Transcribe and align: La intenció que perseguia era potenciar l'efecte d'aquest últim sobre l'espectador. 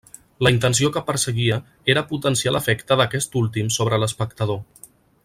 La 0.45 0.51
intenció 0.53 0.89
que 0.95 1.03
perseguia 1.09 1.59
era 1.95 2.03
potenciar 2.13 2.53
l'efecte 2.57 2.99
d'aquest 3.03 3.41
últim 3.43 3.71
sobre 3.77 4.01
l'espectador. 4.05 4.59